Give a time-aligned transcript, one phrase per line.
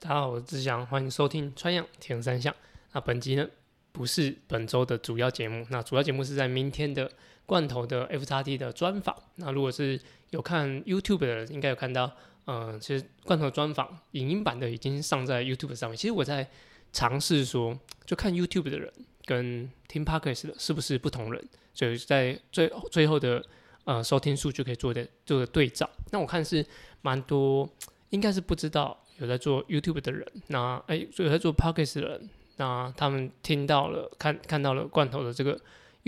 [0.00, 2.54] 大家好，我是志祥，欢迎收听《川样铁人三项》。
[2.92, 3.44] 那本集呢
[3.90, 7.10] 不是本周的主要节目，那主要节目是在明天的
[7.44, 9.16] 罐头的 FXT 的专访。
[9.34, 10.00] 那如果是
[10.30, 12.12] 有看 YouTube 的，应该有看到，
[12.46, 15.96] 嗯、其实罐头专访影音版的已经上在 YouTube 上面。
[15.96, 16.48] 其实我在
[16.92, 17.76] 尝试说，
[18.06, 18.92] 就看 YouTube 的人
[19.24, 21.44] 跟听 Podcast 的是不是不同人，
[21.74, 23.44] 所以在最最后的
[23.82, 25.90] 呃收听数就可以做的做个对照。
[26.12, 26.64] 那我看是
[27.02, 27.68] 蛮多，
[28.10, 28.96] 应该是不知道。
[29.18, 35.58] 有在做 YouTube 的人，那哎、有在做 pocket 的人，那他们听到了看看到了罐头的这个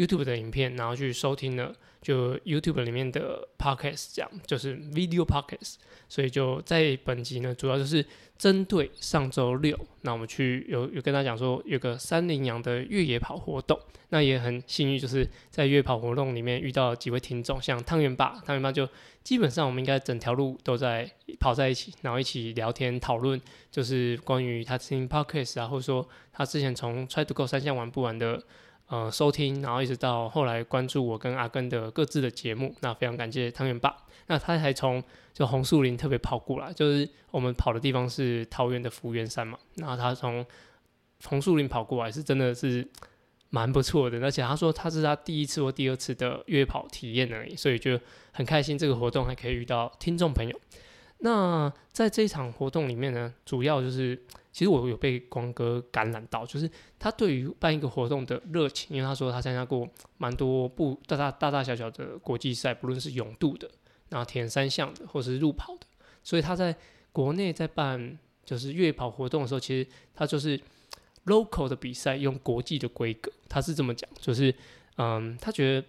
[0.01, 5.75] YouTube 的影片，然后去收听了就 YouTube 里面的 Podcast，这样就是 Video Podcast。
[6.09, 8.05] 所以就在本集呢，主要就是
[8.37, 18.89] 针对上周六，那我们去有有跟他讲说有个三林洋的越野跑活动，那也很幸运，就是在越野跑活动里面遇到几位听众，像汤圆爸，汤圆爸就
[19.23, 21.09] 基本上我们应该整条路都在
[21.39, 28.43] 跑在一起，然后一起聊天讨论，就是关于他听 Podcast 啊，或者说他之前从 Try to Go 三项玩不完的。
[28.91, 33.96] 呃，收听，然后一直到后来关注我跟阿根的各自的节目，那非常感谢汤圆爸。
[34.27, 35.01] 那他还从
[35.33, 40.45] 就红树林特别跑过来，就是我们跑的地方是桃园的福源山嘛，然后他从
[41.24, 42.85] 红树林跑过来，是真的是
[43.51, 44.18] 蛮不错的。
[44.23, 47.96] 而且他说他是他第一次或第二次的越野跑体验而已，所以就
[48.33, 50.61] 很开心这个活动还可以遇到听众朋友。
[51.21, 54.21] 那在这一场活动里面呢，主要就是。
[54.52, 56.68] 其实我有被光哥感染到，就是
[56.99, 63.71] 他对于办一个活动的热情，因为他说他参加过蛮多不大大大大小小的国际赛，不论是泳渡的，
[64.09, 65.87] 然后铁人三项的，或是路跑的，
[66.25, 66.75] 所以他在
[67.12, 70.60] 国内在办就是越野跑活动的时候，其实他就是
[71.27, 74.53] local 的比赛用国际的规格，他是这么讲，就是
[74.97, 75.87] 嗯，他觉得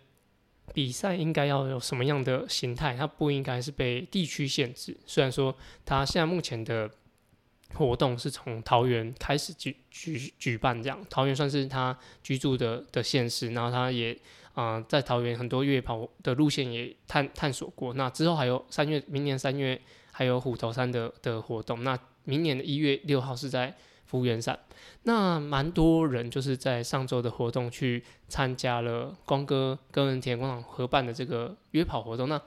[0.74, 4.98] 比赛应该要有什么样的形态，它不应该是被地区限制。
[5.06, 5.56] 虽然说
[5.86, 6.90] 它现在目前的。
[7.74, 14.14] 活动是从桃园开始举举举办，这样桃园算是他居住的的县市，然后他也
[14.54, 17.94] 啊、在桃园很多越野跑的路线也探探索过。
[17.94, 19.80] 那之后还有三月，明年三月
[20.12, 21.82] 还有虎头山的的活动。
[21.86, 23.74] 那明年的一月六号是在
[24.12, 24.60] 福源山。
[25.04, 32.28] 那蛮多人就是在上周的活动去参加了光哥跟铁人广场合办的这个约跑活动。
[32.28, 32.40] 那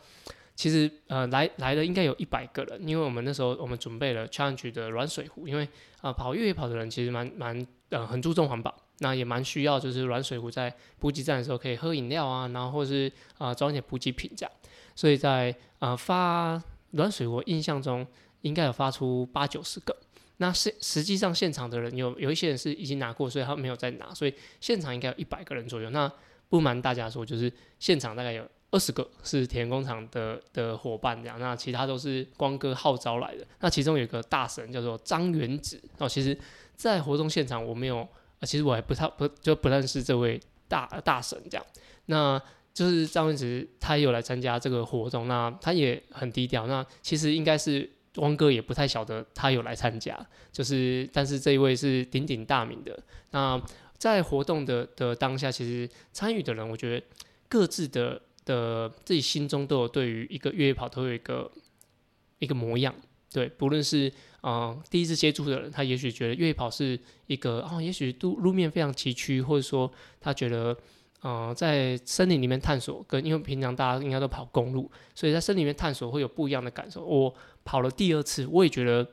[0.54, 5.66] 其实呃来来的应该有一百个人，因为我们那时候我们准备了 challenge 的软水壶，因为
[6.02, 14.52] 啊、跑越野跑的人其实蛮蛮呃很注重环保，那也蛮需要就是软水壶在补给站的时候可以喝饮料啊，然后或是啊装一些补给品这样，
[14.94, 18.06] 所以在啊、呃、发软水壶印象中
[18.42, 19.96] 应该有发出八九十个，
[20.38, 25.90] 那实实际上现场的人有有一些人是已经拿过，所以他没有再拿，所以现场应该有一百个人左右。
[25.90, 26.10] 那
[26.48, 28.46] 不瞒大家说，就是现场大概有。
[28.70, 33.46] 二十个是铁人工厂的的伙伴这样，那其他都是光哥号召来的。
[33.60, 36.36] 那其中有一个大神叫做张元子哦，其实，
[36.74, 38.04] 在活动现场我没有，
[38.42, 41.64] 其实我还不太不就不认识这位大大神这样。
[42.06, 46.66] 那就是张元子他也有来参加这个活动，那他也很低调。
[46.66, 50.18] 那其实应该是汪哥也不太晓得他有来参加，
[50.52, 53.02] 就是但是这一位是鼎鼎大名的。
[53.30, 53.60] 那
[53.96, 57.06] 在活动的的当下，其实参与的人，我觉得
[57.48, 58.20] 各自的。
[58.46, 61.50] 的自己心中都有对于一个越野跑都有一个
[62.40, 62.94] 一个模样，
[63.32, 70.76] 对，不论是嗯、第一次接触的人，他也许觉得越野跑是一个哦，也许路路面非常崎岖，或者说他觉得
[71.24, 77.04] 呃在森林里面探索，跟因为平常大家应该都跑公路，所以在森林里面探索会有不一样的感受。
[77.04, 79.04] 我跑了第二次，我也觉得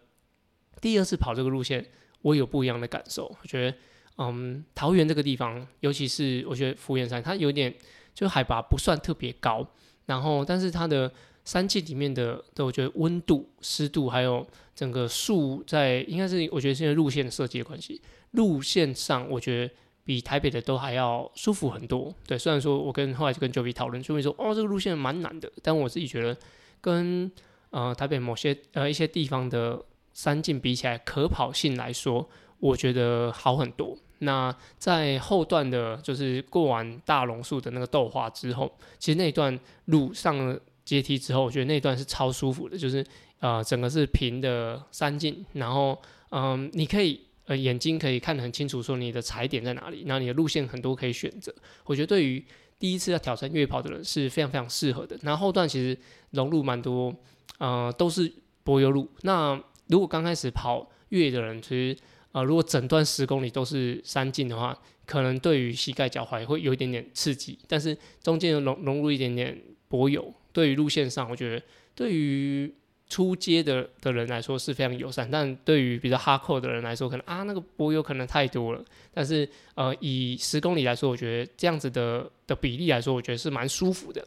[0.80, 1.84] 第二次跑这个路线，
[2.22, 3.26] 我有不一样的感受。
[3.42, 3.78] 我觉得
[4.18, 7.74] 嗯，桃园这个地方，尤其是我觉得福源山，它有点。
[8.14, 9.66] 就海拔不算特别高，
[10.06, 11.10] 然后但是它的
[11.46, 14.46] 山径里面的，的我觉得温度、湿度还有
[14.76, 18.02] 整个树在，应该是我觉得是因为路线设计的关系，
[18.32, 19.74] 路线上我觉得
[20.04, 22.14] 比台北的都还要舒服很多。
[22.28, 26.36] 对，虽然说我跟后来就跟 Joey 讨论，就会说哦这个路线蛮难的，但我自己觉得
[26.80, 27.32] 跟
[27.70, 32.28] 呃台北某些呃一些地方的山径比起来，可跑性来说，
[32.60, 33.98] 我觉得好很多。
[34.20, 43.04] 那在后段的，就是过完大榕树的那个豆花之后，其实那段路上了阶梯之后，我觉得那段是超舒服的，就是
[43.40, 46.00] 呃整个是平的山径，然后
[46.30, 47.20] 嗯、你可以
[47.58, 51.54] 眼睛可以看得很清楚，说你的踩点在哪里，然后你的路线很多可以选择。
[51.86, 52.44] 我觉得对于
[52.78, 55.18] 第一次要挑战越野跑的人是非常非常适合的。
[55.22, 55.98] 然后后段其实
[56.32, 57.16] 融入蛮多，
[57.60, 58.32] 呃都是
[58.64, 59.10] 柏油路。
[59.22, 61.98] 那如果刚开始跑越野的人，其实、
[62.32, 67.60] 呃，如果整段十公里都是山径的话，可能对于膝盖、脚踝会有一点点刺激。
[67.68, 71.62] 但是中间融融入一点点柏油，对于路线上，我觉得
[71.94, 72.74] 对于
[73.12, 78.82] 初阶的的人来说是非常友善，但对于比较哈扣的人来说，可能啊那个柏油可能太多了。
[79.14, 84.26] 但是呃，以十公里来说，我觉得这样子的的比例来说，我觉得是蛮舒服的。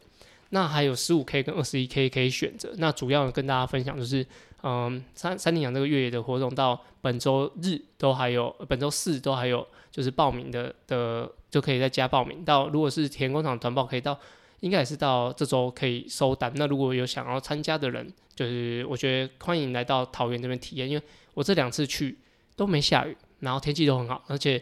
[0.51, 2.71] 那还有十五 K 跟二十一 K 可以选择。
[2.77, 4.23] 那主要跟大家分享就是，
[4.61, 12.45] 嗯，三三零阳这个越野的活动到本周日都还有，本周四都还有，就是报名的的就可以再加报名。
[12.45, 14.15] 到如果是田工厂团报，可以到。
[14.65, 16.51] 应该也是到这周可以收单。
[16.55, 21.03] 那如果有想要参加的人，就是我觉得欢迎来到桃园这边体验，因为
[21.35, 22.17] 我这两次去
[22.55, 24.59] 都没下雨，然后天气都很好，而且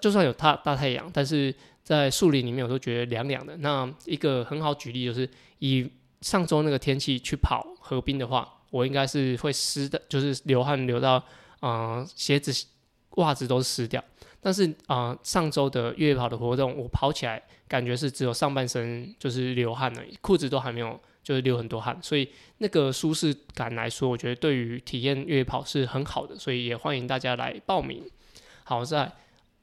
[0.00, 1.54] 就算有大大太阳，但是
[1.84, 3.54] 在树林里面我都觉得凉凉的。
[3.58, 5.28] 那一个很好举例就是，
[5.58, 5.86] 以
[6.22, 11.16] 上周那个天气去跑河滨的话，我应该是会湿的，就是流汗流到
[11.60, 12.66] 啊、呃、鞋子
[13.16, 14.02] 袜子都湿掉。
[14.44, 22.28] 但是啊、上周的越野跑的活动，我跑起来感觉是只有上半身就是流汗了，裤子都还没有就是流很多汗，所以
[22.58, 28.02] 那个舒适感来说，我觉得对于体验越野跑是很好的，所以也欢迎大家来报名。
[28.64, 29.12] 好，在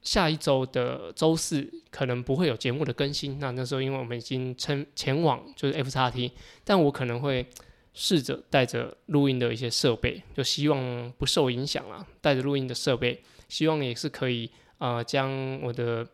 [0.00, 6.30] 下一周的周四可能不会有节目的更新，那那时候因为我们已经前前往就是 FXT，
[6.64, 7.46] 但我可能会
[7.92, 14.50] 试着带着录音的一些设备，就希望不受影响啦，带着录音的设备，希望也是可以。
[14.80, 16.04] 呃，将我的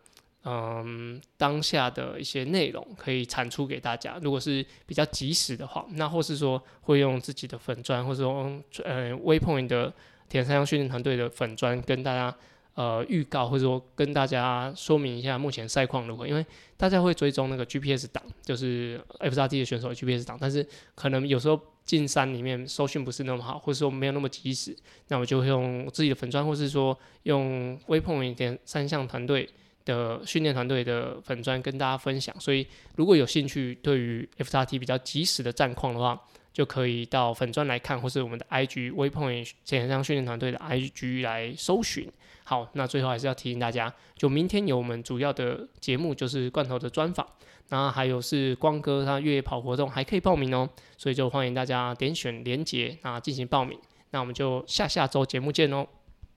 [0.49, 4.17] 嗯、当下的一些内容可以产出给大家。
[4.21, 8.49] 如果是比较及时的话，那或是说会用自己的粉砖，或者说
[8.85, 9.93] 呃微 point 的
[10.29, 12.33] 铁三项训练团队的粉砖跟大家
[12.77, 16.25] 呃预告，或者说跟大家说明一下目前赛况如何。
[16.25, 16.45] 因为
[16.77, 20.65] 大家会追踪那个 GPS 档，就是 FXT 的选手 GPS 档，但是
[20.95, 21.59] 可能有时候。
[21.87, 24.75] 进山里面收讯不是那么好，或者说没有那么及时，
[25.07, 29.49] 那我就会用自己的粉砖，或是说用微碰一点三项团队
[29.85, 32.37] 的训练团队的粉砖跟大家分享。
[32.41, 36.21] 所以如果有兴趣，对于 FXT 比较及时的战况的话，
[36.57, 42.11] 就可以到粉专来看，或是我们的 IG Waypoint 铁三项训练团队的 IG 来搜寻。
[42.43, 47.23] 好，那最后还是要提醒大家，就明天有我们主要的节目，就是罐头的专访。
[47.69, 50.67] 那还有是光哥他越野跑活动还可以报名哦，
[50.97, 53.77] 所以就欢迎大家点选连结，那进行报名。
[54.09, 55.85] 那我们就下下周节目见哦，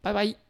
[0.02, 0.49] 拜拜。